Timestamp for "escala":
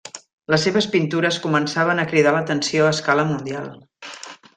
2.97-3.27